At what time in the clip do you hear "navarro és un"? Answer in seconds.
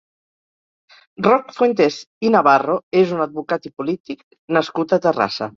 2.37-3.23